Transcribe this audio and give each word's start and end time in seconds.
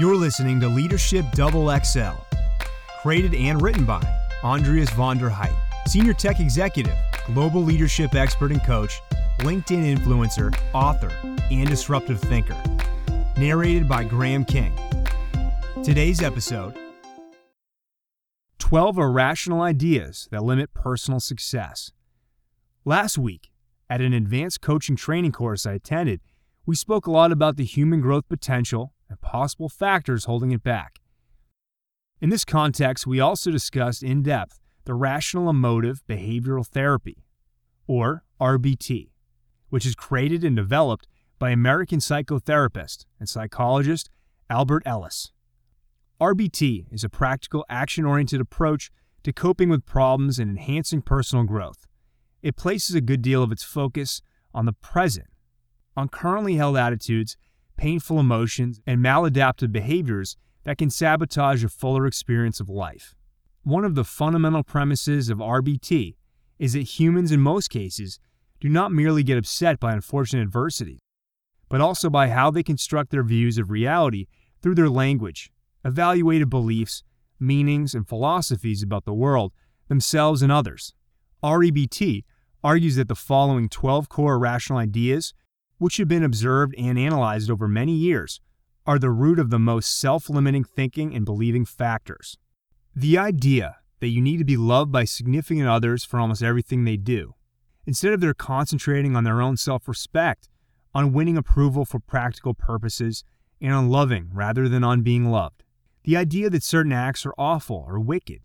You're 0.00 0.16
listening 0.16 0.60
to 0.60 0.68
Leadership 0.68 1.26
Double 1.32 1.68
XL, 1.78 2.16
created 3.02 3.34
and 3.34 3.60
written 3.60 3.84
by 3.84 4.02
Andreas 4.42 4.88
von 4.92 5.18
der 5.18 5.28
Heydt, 5.28 5.54
Senior 5.86 6.14
Tech 6.14 6.40
Executive, 6.40 6.96
Global 7.26 7.62
Leadership 7.62 8.14
Expert 8.14 8.50
and 8.50 8.64
Coach, 8.64 8.98
LinkedIn 9.40 9.98
Influencer, 9.98 10.58
Author, 10.72 11.12
and 11.50 11.68
Disruptive 11.68 12.18
Thinker. 12.18 12.56
Narrated 13.36 13.86
by 13.86 14.02
Graham 14.02 14.46
King. 14.46 14.72
Today's 15.84 16.22
episode 16.22 16.74
12 18.58 18.96
Irrational 18.96 19.60
Ideas 19.60 20.28
That 20.30 20.42
Limit 20.42 20.72
Personal 20.72 21.20
Success. 21.20 21.92
Last 22.86 23.18
week, 23.18 23.50
at 23.90 24.00
an 24.00 24.14
advanced 24.14 24.62
coaching 24.62 24.96
training 24.96 25.32
course 25.32 25.66
I 25.66 25.74
attended, 25.74 26.22
we 26.64 26.74
spoke 26.74 27.06
a 27.06 27.10
lot 27.10 27.32
about 27.32 27.58
the 27.58 27.66
human 27.66 28.00
growth 28.00 28.26
potential 28.30 28.94
and 29.10 29.20
possible 29.20 29.68
factors 29.68 30.24
holding 30.24 30.52
it 30.52 30.62
back. 30.62 31.00
In 32.20 32.30
this 32.30 32.44
context, 32.44 33.06
we 33.06 33.20
also 33.20 33.50
discussed 33.50 34.02
in 34.02 34.22
depth 34.22 34.60
the 34.84 34.94
rational 34.94 35.50
emotive 35.50 36.02
behavioral 36.08 36.66
therapy, 36.66 37.24
or 37.86 38.24
REBT, 38.40 39.10
which 39.68 39.84
is 39.84 39.94
created 39.94 40.44
and 40.44 40.56
developed 40.56 41.06
by 41.38 41.50
American 41.50 41.98
psychotherapist 41.98 43.04
and 43.18 43.28
psychologist 43.28 44.10
Albert 44.48 44.82
Ellis. 44.86 45.32
REBT 46.20 46.86
is 46.90 47.02
a 47.02 47.08
practical, 47.08 47.64
action 47.68 48.04
oriented 48.04 48.40
approach 48.40 48.90
to 49.22 49.32
coping 49.32 49.68
with 49.68 49.86
problems 49.86 50.38
and 50.38 50.50
enhancing 50.50 51.02
personal 51.02 51.44
growth. 51.44 51.86
It 52.42 52.56
places 52.56 52.94
a 52.94 53.00
good 53.00 53.22
deal 53.22 53.42
of 53.42 53.52
its 53.52 53.62
focus 53.62 54.22
on 54.52 54.66
the 54.66 54.72
present, 54.72 55.28
on 55.96 56.08
currently 56.08 56.56
held 56.56 56.76
attitudes 56.76 57.36
painful 57.80 58.20
emotions, 58.20 58.78
and 58.86 59.02
maladaptive 59.02 59.72
behaviors 59.72 60.36
that 60.64 60.76
can 60.76 60.90
sabotage 60.90 61.64
a 61.64 61.68
fuller 61.70 62.06
experience 62.06 62.60
of 62.60 62.68
life. 62.68 63.14
One 63.62 63.86
of 63.86 63.94
the 63.94 64.04
fundamental 64.04 64.62
premises 64.62 65.30
of 65.30 65.38
REBT 65.38 66.14
is 66.58 66.74
that 66.74 66.82
humans, 66.82 67.32
in 67.32 67.40
most 67.40 67.70
cases, 67.70 68.20
do 68.60 68.68
not 68.68 68.92
merely 68.92 69.22
get 69.22 69.38
upset 69.38 69.80
by 69.80 69.94
unfortunate 69.94 70.42
adversity, 70.42 70.98
but 71.70 71.80
also 71.80 72.10
by 72.10 72.28
how 72.28 72.50
they 72.50 72.62
construct 72.62 73.10
their 73.12 73.22
views 73.22 73.56
of 73.56 73.70
reality 73.70 74.26
through 74.60 74.74
their 74.74 74.90
language, 74.90 75.50
evaluated 75.82 76.50
beliefs, 76.50 77.02
meanings, 77.38 77.94
and 77.94 78.06
philosophies 78.06 78.82
about 78.82 79.06
the 79.06 79.14
world, 79.14 79.54
themselves, 79.88 80.42
and 80.42 80.52
others. 80.52 80.92
REBT 81.42 82.24
argues 82.62 82.96
that 82.96 83.08
the 83.08 83.14
following 83.14 83.70
12 83.70 84.10
core 84.10 84.38
rational 84.38 84.78
ideas 84.78 85.32
which 85.80 85.96
have 85.96 86.08
been 86.08 86.22
observed 86.22 86.74
and 86.76 86.98
analyzed 86.98 87.50
over 87.50 87.66
many 87.66 87.92
years, 87.92 88.38
are 88.86 88.98
the 88.98 89.10
root 89.10 89.38
of 89.38 89.48
the 89.48 89.58
most 89.58 89.98
self 89.98 90.28
limiting 90.28 90.62
thinking 90.62 91.14
and 91.14 91.24
believing 91.24 91.64
factors. 91.64 92.36
The 92.94 93.16
idea 93.16 93.76
that 94.00 94.08
you 94.08 94.20
need 94.20 94.36
to 94.36 94.44
be 94.44 94.58
loved 94.58 94.92
by 94.92 95.04
significant 95.04 95.66
others 95.66 96.04
for 96.04 96.20
almost 96.20 96.42
everything 96.42 96.84
they 96.84 96.98
do, 96.98 97.34
instead 97.86 98.12
of 98.12 98.20
their 98.20 98.34
concentrating 98.34 99.16
on 99.16 99.24
their 99.24 99.40
own 99.40 99.56
self 99.56 99.88
respect, 99.88 100.50
on 100.94 101.14
winning 101.14 101.38
approval 101.38 101.86
for 101.86 101.98
practical 101.98 102.52
purposes, 102.52 103.24
and 103.58 103.72
on 103.72 103.88
loving 103.88 104.28
rather 104.34 104.68
than 104.68 104.84
on 104.84 105.00
being 105.00 105.30
loved. 105.30 105.64
The 106.04 106.16
idea 106.18 106.50
that 106.50 106.62
certain 106.62 106.92
acts 106.92 107.24
are 107.24 107.34
awful 107.38 107.86
or 107.88 107.98
wicked, 107.98 108.42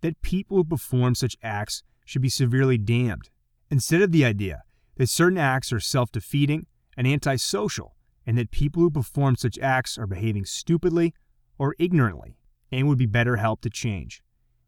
that 0.00 0.22
people 0.22 0.56
who 0.56 0.64
perform 0.64 1.14
such 1.14 1.36
acts 1.42 1.82
should 2.06 2.22
be 2.22 2.30
severely 2.30 2.78
damned, 2.78 3.28
instead 3.70 4.00
of 4.00 4.12
the 4.12 4.24
idea 4.24 4.62
that 4.96 5.08
certain 5.08 5.38
acts 5.38 5.72
are 5.72 5.80
self 5.80 6.12
defeating 6.12 6.66
and 6.96 7.06
antisocial, 7.06 7.94
and 8.26 8.38
that 8.38 8.50
people 8.50 8.82
who 8.82 8.90
perform 8.90 9.36
such 9.36 9.58
acts 9.58 9.98
are 9.98 10.06
behaving 10.06 10.44
stupidly 10.44 11.14
or 11.58 11.74
ignorantly 11.78 12.36
and 12.70 12.88
would 12.88 12.98
be 12.98 13.06
better 13.06 13.36
helped 13.36 13.62
to 13.62 13.70
change. 13.70 14.22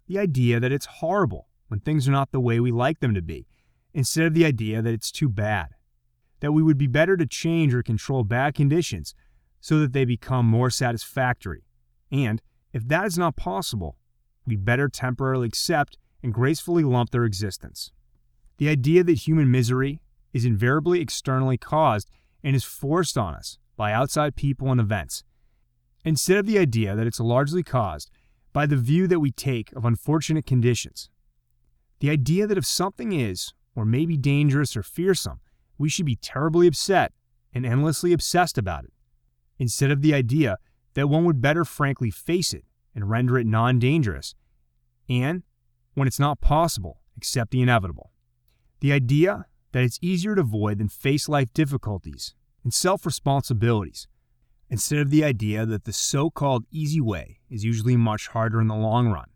The 0.06 0.18
idea 0.18 0.60
that 0.60 0.72
it's 0.72 0.86
horrible 0.86 1.48
when 1.68 1.80
things 1.80 2.06
are 2.06 2.12
not 2.12 2.30
the 2.30 2.40
way 2.40 2.60
we 2.60 2.70
like 2.70 3.00
them 3.00 3.14
to 3.14 3.22
be, 3.22 3.46
instead 3.92 4.26
of 4.26 4.34
the 4.34 4.44
idea 4.44 4.82
that 4.82 4.92
it's 4.92 5.10
too 5.10 5.28
bad. 5.28 5.68
That 6.40 6.52
we 6.52 6.62
would 6.62 6.78
be 6.78 6.86
better 6.86 7.16
to 7.16 7.26
change 7.26 7.74
or 7.74 7.82
control 7.82 8.22
bad 8.22 8.54
conditions 8.54 9.14
so 9.60 9.80
that 9.80 9.92
they 9.92 10.04
become 10.04 10.46
more 10.46 10.70
satisfactory. 10.70 11.64
And, 12.12 12.40
if 12.72 12.86
that 12.88 13.06
is 13.06 13.18
not 13.18 13.36
possible, 13.36 13.96
we 14.46 14.54
better 14.54 14.88
temporarily 14.88 15.48
accept 15.48 15.98
and 16.22 16.32
gracefully 16.32 16.84
lump 16.84 17.10
their 17.10 17.24
existence. 17.24 17.90
The 18.58 18.68
idea 18.68 19.02
that 19.02 19.26
human 19.26 19.50
misery 19.50 20.00
is 20.32 20.44
invariably 20.44 21.00
externally 21.00 21.56
caused 21.56 22.10
and 22.42 22.54
is 22.54 22.64
forced 22.64 23.16
on 23.16 23.34
us 23.34 23.58
by 23.76 23.92
outside 23.92 24.36
people 24.36 24.70
and 24.70 24.80
events, 24.80 25.24
instead 26.04 26.38
of 26.38 26.46
the 26.46 26.58
idea 26.58 26.94
that 26.94 27.06
it's 27.06 27.20
largely 27.20 27.62
caused 27.62 28.10
by 28.52 28.64
the 28.66 28.76
view 28.76 29.06
that 29.06 29.20
we 29.20 29.30
take 29.30 29.72
of 29.72 29.84
unfortunate 29.84 30.46
conditions. 30.46 31.10
The 32.00 32.10
idea 32.10 32.46
that 32.46 32.58
if 32.58 32.64
something 32.64 33.12
is, 33.12 33.52
or 33.74 33.84
may 33.84 34.06
be 34.06 34.16
dangerous 34.16 34.76
or 34.76 34.82
fearsome, 34.82 35.40
we 35.78 35.88
should 35.88 36.06
be 36.06 36.16
terribly 36.16 36.66
upset 36.66 37.12
and 37.52 37.66
endlessly 37.66 38.12
obsessed 38.12 38.56
about 38.56 38.84
it, 38.84 38.92
instead 39.58 39.90
of 39.90 40.02
the 40.02 40.14
idea 40.14 40.58
that 40.94 41.08
one 41.08 41.24
would 41.24 41.42
better 41.42 41.64
frankly 41.64 42.10
face 42.10 42.54
it 42.54 42.64
and 42.94 43.10
render 43.10 43.38
it 43.38 43.46
non 43.46 43.78
dangerous, 43.78 44.34
and, 45.08 45.42
when 45.94 46.08
it's 46.08 46.18
not 46.18 46.40
possible, 46.40 47.00
accept 47.16 47.50
the 47.50 47.62
inevitable. 47.62 48.10
The 48.80 48.92
idea 48.92 49.46
that 49.76 49.84
it's 49.84 49.98
easier 50.00 50.34
to 50.34 50.40
avoid 50.40 50.78
than 50.78 50.88
face 50.88 51.28
life 51.28 51.52
difficulties 51.52 52.34
and 52.64 52.72
self 52.72 53.04
responsibilities, 53.04 54.08
instead 54.70 55.00
of 55.00 55.10
the 55.10 55.22
idea 55.22 55.66
that 55.66 55.84
the 55.84 55.92
so 55.92 56.30
called 56.30 56.64
easy 56.70 56.98
way 56.98 57.40
is 57.50 57.62
usually 57.62 57.94
much 57.94 58.28
harder 58.28 58.58
in 58.58 58.68
the 58.68 58.74
long 58.74 59.08
run. 59.08 59.28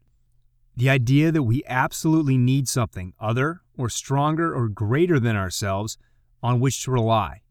The 0.74 0.88
idea 0.88 1.30
that 1.30 1.42
we 1.42 1.62
absolutely 1.66 2.38
need 2.38 2.68
something 2.68 3.12
other 3.20 3.60
or 3.76 3.90
stronger 3.90 4.54
or 4.54 4.70
greater 4.70 5.20
than 5.20 5.36
ourselves 5.36 5.98
on 6.42 6.58
which 6.58 6.84
to 6.84 6.90
rely, 6.90 7.42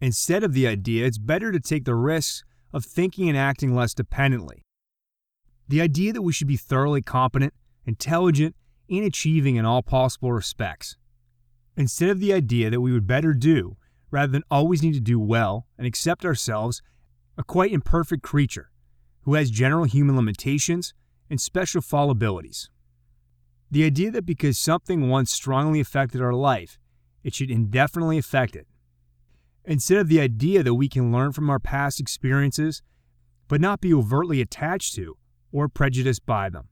instead 0.00 0.42
of 0.42 0.54
the 0.54 0.66
idea 0.66 1.04
it's 1.04 1.18
better 1.18 1.52
to 1.52 1.60
take 1.60 1.84
the 1.84 1.94
risks 1.94 2.42
of 2.72 2.86
thinking 2.86 3.28
and 3.28 3.36
acting 3.36 3.74
less 3.74 3.92
dependently. 3.92 4.62
The 5.68 5.82
idea 5.82 6.14
that 6.14 6.22
we 6.22 6.32
should 6.32 6.48
be 6.48 6.56
thoroughly 6.56 7.02
competent, 7.02 7.52
intelligent, 7.84 8.56
and 8.88 9.04
achieving 9.04 9.56
in 9.56 9.66
all 9.66 9.82
possible 9.82 10.32
respects 10.32 10.96
instead 11.80 12.10
of 12.10 12.20
the 12.20 12.32
idea 12.32 12.68
that 12.68 12.82
we 12.82 12.92
would 12.92 13.06
better 13.06 13.32
do 13.32 13.76
rather 14.10 14.30
than 14.30 14.44
always 14.50 14.82
need 14.82 14.92
to 14.92 15.00
do 15.00 15.18
well 15.18 15.66
and 15.78 15.86
accept 15.86 16.26
ourselves 16.26 16.82
a 17.38 17.42
quite 17.42 17.72
imperfect 17.72 18.22
creature 18.22 18.70
who 19.22 19.32
has 19.32 19.50
general 19.50 19.84
human 19.84 20.14
limitations 20.14 20.92
and 21.30 21.40
special 21.40 21.80
fallibilities. 21.80 22.68
The 23.70 23.84
idea 23.84 24.10
that 24.10 24.26
because 24.26 24.58
something 24.58 25.08
once 25.08 25.32
strongly 25.32 25.80
affected 25.80 26.20
our 26.20 26.34
life, 26.34 26.78
it 27.24 27.34
should 27.34 27.50
indefinitely 27.50 28.18
affect 28.18 28.56
it. 28.56 28.66
Instead 29.64 29.98
of 29.98 30.08
the 30.08 30.20
idea 30.20 30.62
that 30.62 30.74
we 30.74 30.88
can 30.88 31.12
learn 31.12 31.32
from 31.32 31.48
our 31.48 31.60
past 31.60 31.98
experiences, 31.98 32.82
but 33.48 33.60
not 33.60 33.80
be 33.80 33.94
overtly 33.94 34.42
attached 34.42 34.94
to 34.96 35.16
or 35.50 35.68
prejudiced 35.68 36.26
by 36.26 36.50
them. 36.50 36.68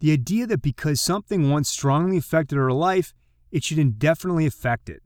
The 0.00 0.12
idea 0.12 0.46
that 0.48 0.60
because 0.60 1.00
something 1.00 1.50
once 1.50 1.68
strongly 1.68 2.16
affected 2.16 2.58
our 2.58 2.72
life, 2.72 3.14
it 3.54 3.62
should 3.62 3.78
indefinitely 3.78 4.46
affect 4.46 4.90
it. 4.90 5.00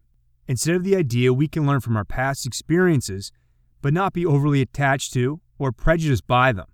Instead 0.46 0.74
of 0.74 0.82
the 0.82 0.96
idea 0.96 1.34
we 1.34 1.46
can 1.46 1.66
learn 1.66 1.80
from 1.80 1.98
our 1.98 2.04
past 2.04 2.46
experiences, 2.46 3.30
but 3.82 3.92
not 3.92 4.14
be 4.14 4.24
overly 4.24 4.62
attached 4.62 5.12
to 5.12 5.42
or 5.58 5.70
prejudiced 5.70 6.26
by 6.26 6.52
them. 6.52 6.64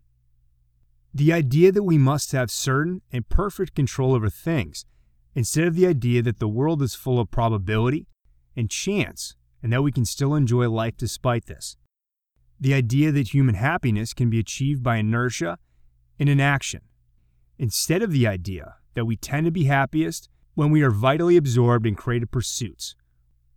The 1.13 1.33
idea 1.33 1.73
that 1.73 1.83
we 1.83 1.99
must 1.99 2.31
have 2.31 2.49
certain 2.49 3.03
and 3.11 3.29
perfect 3.29 3.75
control 3.75 4.15
over 4.15 4.31
things, 4.31 4.87
instead 5.35 5.67
of 5.67 5.75
the 5.75 5.89
idea 5.89 6.23
that 6.23 6.39
the 6.39 6.47
world 6.47 6.81
is 6.81 6.95
full 6.95 7.19
of 7.19 7.33
probability 7.33 8.07
and 8.55 8.71
chance, 8.71 9.35
and 9.61 9.73
that 9.73 9.83
we 9.83 9.91
can 9.91 10.05
still 10.05 10.37
enjoy 10.37 10.71
life 10.71 10.97
despite 10.97 11.47
this. 11.47 11.77
The 12.61 12.73
idea 12.73 13.11
that 13.11 13.35
human 13.35 13.57
happiness 13.57 14.15
can 14.15 14.31
be 14.31 14.39
achieved 14.39 14.85
by 14.85 14.99
inertia 14.99 15.59
and 16.21 16.29
inaction, 16.29 16.83
instead 17.59 18.01
of 18.01 18.13
the 18.13 18.29
idea 18.29 18.77
that 18.95 19.07
we 19.07 19.17
tend 19.17 19.45
to 19.47 19.51
be 19.51 19.65
happiest 19.65 20.29
when 20.55 20.71
we 20.71 20.83
are 20.83 20.91
vitally 20.91 21.37
absorbed 21.37 21.87
in 21.87 21.95
creative 21.95 22.31
pursuits, 22.31 22.95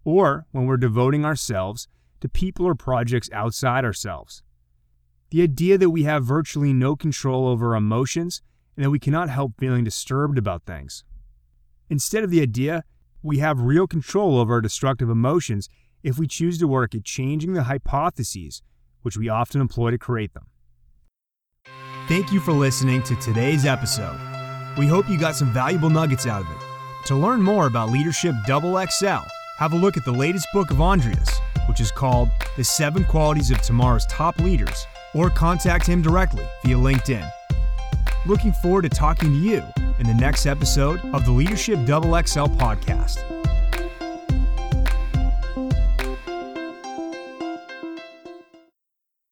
or 0.04 0.46
when 0.52 0.66
we're 0.66 0.78
devoting 0.78 1.26
ourselves 1.26 1.88
to 2.22 2.30
people 2.30 2.66
or 2.66 2.76
projects 2.76 3.30
outside 3.32 3.86
ourselves. 3.86 4.42
The 5.30 5.42
idea 5.42 5.78
that 5.78 5.90
we 5.90 6.04
have 6.04 6.24
virtually 6.24 6.74
no 6.74 6.96
control 6.96 7.48
over 7.48 7.72
our 7.72 7.76
emotions 7.76 8.42
and 8.76 8.86
that 8.86 8.90
we 8.90 9.00
cannot 9.00 9.30
help 9.30 9.54
feeling 9.58 9.84
disturbed 9.84 10.38
about 10.38 10.64
things. 10.66 11.04
Instead 11.90 12.24
of 12.24 12.32
the 12.32 12.42
idea 12.42 12.84
we 13.22 13.40
have 13.40 13.60
real 13.60 13.88
control 13.88 14.40
over 14.40 14.54
our 14.54 14.62
destructive 14.62 15.10
emotions 15.10 15.70
if 16.04 16.18
we 16.18 16.28
choose 16.28 16.58
to 16.60 16.68
work 16.68 16.96
at 16.96 17.04
changing 17.04 17.54
the 17.54 17.64
hypotheses 17.64 18.62
which 19.02 19.18
we 19.18 19.30
often 19.30 19.62
employ 19.62 19.92
to 19.92 19.98
create 19.98 20.34
them. 20.34 20.48
Thank 22.08 22.32
you 22.32 22.40
for 22.40 22.54
listening 22.54 23.04
to 23.04 23.16
today's 23.18 23.66
episode. 23.66 24.18
We 24.78 24.88
hope 24.88 25.10
you 25.10 25.18
got 25.18 25.36
some 25.36 25.52
valuable 25.52 25.90
nuggets 25.90 26.26
out 26.26 26.42
of 26.42 26.52
it. 26.52 26.67
To 27.08 27.16
learn 27.16 27.42
more 27.42 27.68
about 27.68 27.90
Leadership 27.90 28.36
Double 28.46 28.86
XL, 28.86 29.24
have 29.60 29.72
a 29.72 29.78
look 29.78 29.96
at 29.96 30.04
the 30.04 30.12
latest 30.12 30.46
book 30.54 30.72
of 30.72 30.82
Andreas, 30.82 31.40
which 31.70 31.80
is 31.80 31.90
called 31.90 32.28
The 32.58 32.66
Seven 32.66 33.06
Qualities 33.06 33.50
of 33.50 33.62
Tomorrow's 33.62 34.06
Top 34.08 34.38
Leaders, 34.40 34.86
or 35.14 35.30
contact 35.30 35.88
him 35.88 36.02
directly 36.02 36.46
via 36.66 36.76
LinkedIn. 36.76 37.32
Looking 38.26 38.52
forward 38.52 38.82
to 38.82 38.90
talking 38.90 39.30
to 39.30 39.38
you 39.38 39.64
in 40.00 40.06
the 40.06 40.14
next 40.16 40.46
episode 40.46 41.00
of 41.14 41.24
the 41.24 41.32
Leadership 41.32 41.86
Double 41.86 42.10
XL 42.10 42.48
podcast. 42.58 43.37